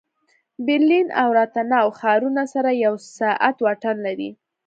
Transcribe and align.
برلین 0.65 1.07
او 1.21 1.27
راتناو 1.39 1.87
ښارونه 1.99 2.43
سره 2.53 2.71
یو 2.85 2.93
ساعت 3.17 3.55
واټن 3.61 3.97
لري 4.05 4.29